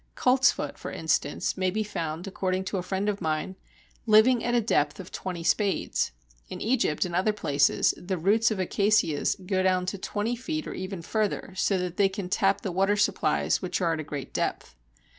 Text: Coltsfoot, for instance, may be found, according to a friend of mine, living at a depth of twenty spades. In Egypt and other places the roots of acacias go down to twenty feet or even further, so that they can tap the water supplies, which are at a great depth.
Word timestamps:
Coltsfoot, 0.15 0.79
for 0.79 0.89
instance, 0.91 1.55
may 1.55 1.69
be 1.69 1.83
found, 1.83 2.25
according 2.25 2.63
to 2.63 2.77
a 2.77 2.81
friend 2.81 3.07
of 3.07 3.21
mine, 3.21 3.55
living 4.07 4.43
at 4.43 4.55
a 4.55 4.59
depth 4.59 4.99
of 4.99 5.11
twenty 5.11 5.43
spades. 5.43 6.11
In 6.49 6.59
Egypt 6.59 7.05
and 7.05 7.15
other 7.15 7.31
places 7.33 7.93
the 7.95 8.17
roots 8.17 8.49
of 8.49 8.57
acacias 8.57 9.35
go 9.35 9.61
down 9.61 9.85
to 9.85 9.99
twenty 9.99 10.35
feet 10.35 10.65
or 10.65 10.73
even 10.73 11.03
further, 11.03 11.53
so 11.55 11.77
that 11.77 11.97
they 11.97 12.09
can 12.09 12.29
tap 12.29 12.61
the 12.61 12.71
water 12.71 12.95
supplies, 12.97 13.61
which 13.61 13.79
are 13.79 13.93
at 13.93 13.99
a 13.99 14.03
great 14.03 14.33
depth. 14.33 14.73